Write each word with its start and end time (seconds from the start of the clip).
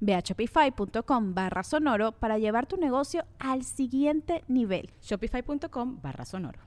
Ve 0.00 0.14
a 0.14 0.20
shopify.com 0.20 1.34
barra 1.34 1.62
sonoro 1.62 2.12
para 2.12 2.38
llevar 2.38 2.66
tu 2.66 2.76
negocio 2.76 3.24
al 3.38 3.64
siguiente 3.64 4.44
nivel. 4.48 4.90
Shopify.com 5.02 6.00
barra 6.02 6.24
sonoro. 6.24 6.60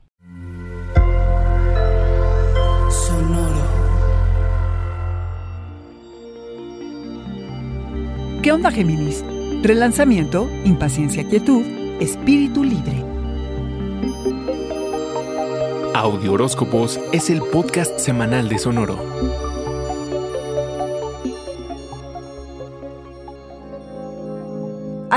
Sonoro. 2.90 3.62
¿Qué 8.42 8.52
onda, 8.52 8.72
Géminis? 8.72 9.24
Relanzamiento, 9.62 10.50
impaciencia, 10.66 11.28
quietud, 11.30 11.64
espíritu 12.00 12.64
libre. 12.64 13.06
Audio 15.94 16.34
Horóscopos 16.34 17.00
es 17.12 17.30
el 17.30 17.42
podcast 17.42 18.00
semanal 18.00 18.50
de 18.50 18.58
Sonoro. 18.58 19.51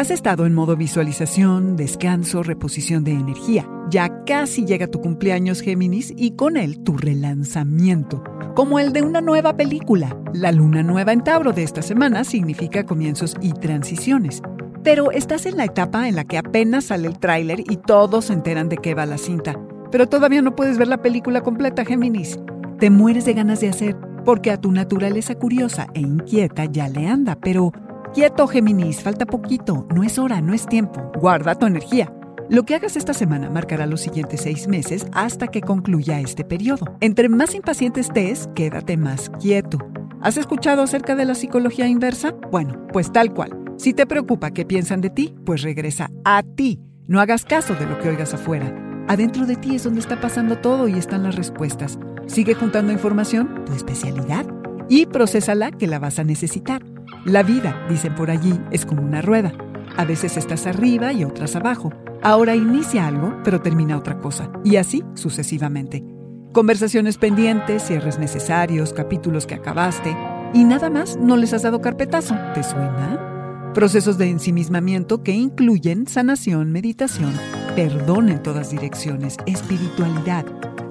Has 0.05 0.10
estado 0.10 0.44
en 0.44 0.52
modo 0.52 0.77
visualización, 0.77 1.77
descanso, 1.77 2.42
reposición 2.42 3.05
de 3.05 3.12
energía. 3.12 3.66
Ya 3.88 4.22
casi 4.27 4.66
llega 4.66 4.86
tu 4.86 5.00
cumpleaños 5.00 5.62
Géminis 5.62 6.12
y 6.14 6.33
con 6.33 6.58
él 6.58 6.84
tu 6.84 6.98
relanzamiento, 6.98 8.22
como 8.55 8.78
el 8.78 8.92
de 8.92 9.00
una 9.00 9.22
nueva 9.22 9.56
película. 9.56 10.14
La 10.34 10.52
luna 10.52 10.82
nueva 10.82 11.14
en 11.14 11.25
Tauro 11.25 11.55
de 11.55 11.62
esta 11.62 11.80
semana 11.80 12.25
significa 12.25 12.84
comienzos 12.84 13.34
y 13.41 13.55
transiciones. 13.55 14.42
Pero 14.82 15.10
estás 15.10 15.47
en 15.47 15.56
la 15.56 15.64
etapa 15.64 16.06
en 16.06 16.16
la 16.16 16.25
que 16.25 16.36
apenas 16.36 16.84
sale 16.84 17.08
el 17.08 17.19
tráiler 17.19 17.60
y 17.60 17.78
todos 17.78 18.27
se 18.27 18.34
enteran 18.34 18.69
de 18.69 18.77
qué 18.77 18.94
va 18.94 19.06
la 19.06 19.16
cinta. 19.16 19.58
Pero 19.91 20.06
todavía 20.06 20.42
no 20.42 20.55
puedes 20.55 20.77
ver 20.77 20.88
la 20.88 21.00
película 21.00 21.41
completa, 21.41 21.86
Géminis. 21.86 22.38
Te 22.78 22.91
mueres 22.91 23.25
de 23.25 23.32
ganas 23.32 23.60
de 23.60 23.70
hacer, 23.70 23.97
porque 24.27 24.50
a 24.50 24.60
tu 24.60 24.70
naturaleza 24.70 25.34
curiosa 25.36 25.86
e 25.94 26.00
inquieta 26.00 26.66
ya 26.66 26.91
le 26.91 27.08
anda, 27.08 27.38
pero 27.41 27.72
Quieto, 28.14 28.46
Géminis, 28.46 29.02
falta 29.02 29.26
poquito, 29.26 29.88
no 29.92 30.04
es 30.04 30.20
hora, 30.20 30.40
no 30.40 30.54
es 30.54 30.66
tiempo. 30.66 31.10
Guarda 31.20 31.56
tu 31.56 31.66
energía. 31.66 32.14
Lo 32.48 32.62
que 32.62 32.76
hagas 32.76 32.96
esta 32.96 33.12
semana 33.12 33.50
marcará 33.50 33.86
los 33.86 34.02
siguientes 34.02 34.42
seis 34.42 34.68
meses 34.68 35.04
hasta 35.12 35.48
que 35.48 35.62
concluya 35.62 36.20
este 36.20 36.44
periodo. 36.44 36.96
Entre 37.00 37.28
más 37.28 37.56
impaciente 37.56 37.98
estés, 37.98 38.48
quédate 38.54 38.96
más 38.96 39.32
quieto. 39.40 39.78
¿Has 40.20 40.36
escuchado 40.36 40.82
acerca 40.82 41.16
de 41.16 41.24
la 41.24 41.34
psicología 41.34 41.88
inversa? 41.88 42.36
Bueno, 42.52 42.86
pues 42.92 43.10
tal 43.12 43.34
cual. 43.34 43.50
Si 43.78 43.94
te 43.94 44.06
preocupa 44.06 44.53
qué 44.53 44.64
piensan 44.64 45.00
de 45.00 45.10
ti, 45.10 45.34
pues 45.44 45.62
regresa 45.62 46.08
a 46.24 46.44
ti. 46.44 46.78
No 47.08 47.20
hagas 47.20 47.44
caso 47.44 47.74
de 47.74 47.86
lo 47.86 47.98
que 47.98 48.10
oigas 48.10 48.32
afuera. 48.32 48.72
Adentro 49.08 49.44
de 49.44 49.56
ti 49.56 49.74
es 49.74 49.82
donde 49.82 49.98
está 49.98 50.20
pasando 50.20 50.58
todo 50.58 50.86
y 50.86 50.92
están 50.92 51.24
las 51.24 51.34
respuestas. 51.34 51.98
Sigue 52.26 52.54
juntando 52.54 52.92
información, 52.92 53.64
tu 53.66 53.72
especialidad, 53.72 54.47
y 54.88 55.06
procésala 55.06 55.72
que 55.72 55.88
la 55.88 55.98
vas 55.98 56.20
a 56.20 56.24
necesitar. 56.24 56.94
La 57.24 57.42
vida, 57.42 57.86
dicen 57.88 58.14
por 58.14 58.30
allí, 58.30 58.60
es 58.70 58.84
como 58.84 59.02
una 59.02 59.22
rueda. 59.22 59.54
A 59.96 60.04
veces 60.04 60.36
estás 60.36 60.66
arriba 60.66 61.12
y 61.14 61.24
otras 61.24 61.56
abajo. 61.56 61.90
Ahora 62.22 62.54
inicia 62.54 63.06
algo, 63.06 63.34
pero 63.42 63.62
termina 63.62 63.96
otra 63.96 64.18
cosa. 64.18 64.50
Y 64.62 64.76
así 64.76 65.02
sucesivamente. 65.14 66.04
Conversaciones 66.52 67.16
pendientes, 67.16 67.82
cierres 67.84 68.18
necesarios, 68.18 68.92
capítulos 68.92 69.46
que 69.46 69.54
acabaste. 69.54 70.14
Y 70.52 70.64
nada 70.64 70.90
más 70.90 71.16
no 71.16 71.38
les 71.38 71.54
has 71.54 71.62
dado 71.62 71.80
carpetazo. 71.80 72.36
¿Te 72.54 72.62
suena? 72.62 73.72
Procesos 73.72 74.18
de 74.18 74.28
ensimismamiento 74.28 75.22
que 75.22 75.32
incluyen 75.32 76.06
sanación, 76.06 76.72
meditación, 76.72 77.32
perdón 77.74 78.28
en 78.28 78.42
todas 78.42 78.70
direcciones, 78.70 79.38
espiritualidad, 79.46 80.44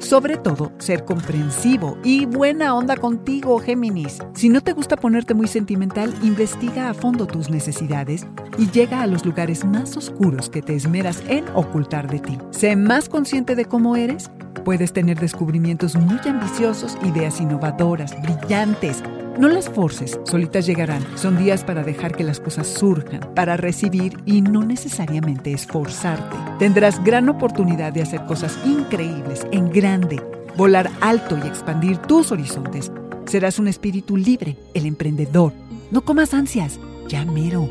sobre 0.03 0.37
todo, 0.37 0.71
ser 0.79 1.05
comprensivo 1.05 1.97
y 2.03 2.25
buena 2.25 2.75
onda 2.75 2.97
contigo, 2.97 3.57
Géminis. 3.59 4.19
Si 4.35 4.49
no 4.49 4.61
te 4.61 4.73
gusta 4.73 4.97
ponerte 4.97 5.33
muy 5.33 5.47
sentimental, 5.47 6.13
investiga 6.21 6.89
a 6.89 6.93
fondo 6.93 7.25
tus 7.25 7.49
necesidades 7.49 8.27
y 8.57 8.69
llega 8.69 9.01
a 9.01 9.07
los 9.07 9.25
lugares 9.25 9.63
más 9.63 9.95
oscuros 9.95 10.49
que 10.49 10.61
te 10.61 10.75
esmeras 10.75 11.23
en 11.27 11.45
ocultar 11.55 12.09
de 12.11 12.19
ti. 12.19 12.37
Sé 12.51 12.75
más 12.75 13.07
consciente 13.07 13.55
de 13.55 13.65
cómo 13.65 13.95
eres. 13.95 14.29
Puedes 14.65 14.93
tener 14.93 15.19
descubrimientos 15.19 15.95
muy 15.95 16.19
ambiciosos, 16.25 16.97
ideas 17.03 17.41
innovadoras, 17.41 18.15
brillantes, 18.21 19.03
no 19.37 19.47
las 19.47 19.69
forces, 19.69 20.19
solitas 20.25 20.65
llegarán. 20.65 21.05
Son 21.15 21.37
días 21.37 21.63
para 21.63 21.83
dejar 21.83 22.15
que 22.15 22.23
las 22.23 22.39
cosas 22.39 22.67
surjan, 22.67 23.33
para 23.35 23.57
recibir 23.57 24.17
y 24.25 24.41
no 24.41 24.63
necesariamente 24.63 25.53
esforzarte. 25.53 26.35
Tendrás 26.59 27.03
gran 27.03 27.29
oportunidad 27.29 27.93
de 27.93 28.01
hacer 28.01 28.25
cosas 28.25 28.57
increíbles, 28.65 29.45
en 29.51 29.69
grande, 29.69 30.21
volar 30.55 30.89
alto 31.01 31.37
y 31.43 31.47
expandir 31.47 31.97
tus 31.97 32.31
horizontes. 32.31 32.91
Serás 33.25 33.59
un 33.59 33.67
espíritu 33.67 34.17
libre, 34.17 34.57
el 34.73 34.85
emprendedor. 34.85 35.53
No 35.91 36.01
comas 36.01 36.33
ansias, 36.33 36.79
ya 37.07 37.25
mero. 37.25 37.69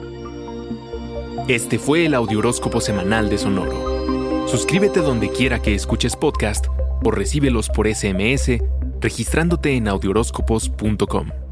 Este 1.48 1.78
fue 1.78 2.06
el 2.06 2.14
Audioróscopo 2.14 2.80
Semanal 2.80 3.28
de 3.28 3.38
Sonoro. 3.38 4.48
Suscríbete 4.48 5.00
donde 5.00 5.30
quiera 5.30 5.60
que 5.60 5.74
escuches 5.74 6.16
podcast 6.16 6.66
o 7.04 7.10
recíbelos 7.10 7.68
por 7.68 7.92
SMS 7.92 8.60
registrándote 9.02 9.76
en 9.76 9.88
audioróscopos.com. 9.88 11.51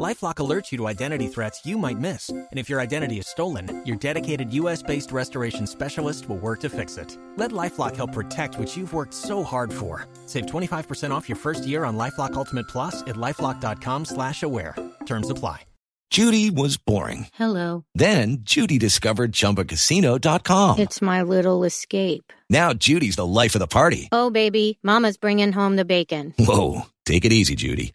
LifeLock 0.00 0.36
alerts 0.36 0.72
you 0.72 0.78
to 0.78 0.88
identity 0.88 1.28
threats 1.28 1.64
you 1.64 1.78
might 1.78 1.98
miss, 2.00 2.28
and 2.28 2.48
if 2.58 2.68
your 2.68 2.80
identity 2.80 3.18
is 3.18 3.28
stolen, 3.28 3.80
your 3.86 3.96
dedicated 3.96 4.52
U.S.-based 4.52 5.12
restoration 5.12 5.68
specialist 5.68 6.28
will 6.28 6.38
work 6.38 6.60
to 6.62 6.68
fix 6.68 6.96
it. 6.96 7.16
Let 7.36 7.52
LifeLock 7.52 7.94
help 7.94 8.12
protect 8.12 8.58
what 8.58 8.76
you've 8.76 8.92
worked 8.92 9.14
so 9.14 9.44
hard 9.44 9.72
for. 9.72 10.08
Save 10.26 10.46
25% 10.46 11.12
off 11.12 11.28
your 11.28 11.36
first 11.36 11.64
year 11.64 11.84
on 11.84 11.96
LifeLock 11.96 12.34
Ultimate 12.34 12.66
Plus 12.66 13.02
at 13.02 13.14
lifeLock.com/slash-aware. 13.14 14.74
Terms 15.06 15.30
apply. 15.30 15.62
Judy 16.10 16.50
was 16.50 16.76
boring. 16.76 17.26
Hello. 17.34 17.84
Then 17.94 18.38
Judy 18.42 18.78
discovered 18.78 19.32
ChumbaCasino.com. 19.32 20.78
It's 20.78 21.02
my 21.02 21.22
little 21.22 21.64
escape. 21.64 22.32
Now 22.50 22.72
Judy's 22.72 23.16
the 23.16 23.26
life 23.26 23.54
of 23.54 23.58
the 23.60 23.66
party. 23.66 24.08
Oh, 24.12 24.30
baby, 24.30 24.78
Mama's 24.82 25.16
bringing 25.16 25.52
home 25.52 25.76
the 25.76 25.84
bacon. 25.84 26.34
Whoa, 26.38 26.82
take 27.04 27.24
it 27.24 27.32
easy, 27.32 27.56
Judy. 27.56 27.94